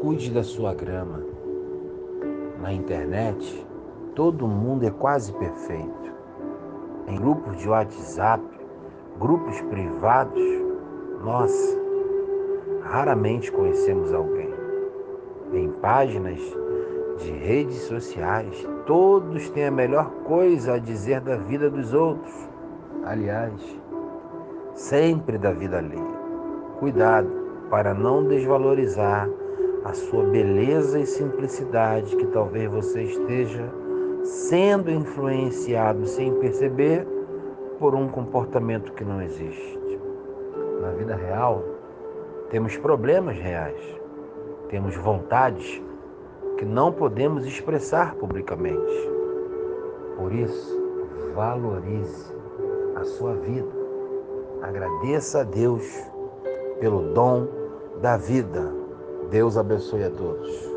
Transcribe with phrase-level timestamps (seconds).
[0.00, 1.22] cuide da sua grama.
[2.60, 3.66] Na internet,
[4.14, 6.10] todo mundo é quase perfeito.
[7.06, 8.42] Em grupos de WhatsApp,
[9.18, 10.42] grupos privados,
[11.22, 11.78] nossa,
[12.82, 14.48] raramente conhecemos alguém.
[15.52, 16.40] Em páginas
[17.18, 22.32] de redes sociais, todos têm a melhor coisa a dizer da vida dos outros.
[23.04, 23.52] Aliás,
[24.74, 26.20] sempre da vida alheia.
[26.78, 27.28] Cuidado
[27.68, 29.28] para não desvalorizar
[29.84, 33.68] a sua beleza e simplicidade, que talvez você esteja
[34.22, 37.06] sendo influenciado sem perceber
[37.78, 39.78] por um comportamento que não existe.
[40.80, 41.62] Na vida real,
[42.50, 43.80] temos problemas reais,
[44.68, 45.82] temos vontades
[46.58, 49.10] que não podemos expressar publicamente.
[50.16, 50.78] Por isso,
[51.34, 52.34] valorize
[52.96, 53.80] a sua vida.
[54.60, 55.86] Agradeça a Deus
[56.80, 57.48] pelo dom
[58.02, 58.79] da vida.
[59.30, 60.69] Deus abençoe a todos.